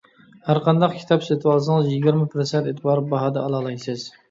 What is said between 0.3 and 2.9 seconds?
ھەرقانداق كىتاب سېتىۋالسىڭىز، يىگىرمە پىرسەنت